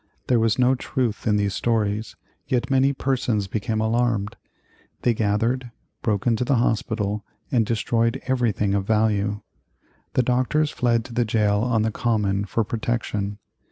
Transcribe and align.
There 0.25 0.39
was 0.39 0.57
no 0.57 0.73
truth 0.73 1.27
in 1.27 1.35
these 1.37 1.53
stories, 1.53 2.15
yet 2.47 2.71
many 2.71 2.91
persons 2.91 3.45
became 3.45 3.79
alarmed. 3.79 4.35
They 5.03 5.13
gathered, 5.13 5.69
broke 6.01 6.25
into 6.25 6.43
the 6.43 6.55
hospital 6.55 7.23
and 7.51 7.67
destroyed 7.67 8.19
everything 8.25 8.73
of 8.73 8.83
value. 8.87 9.41
The 10.13 10.23
doctors 10.23 10.71
fled 10.71 11.05
to 11.05 11.13
the 11.13 11.23
jail 11.23 11.59
on 11.59 11.83
the 11.83 11.91
Common 11.91 12.45
for 12.45 12.63
protection. 12.63 13.37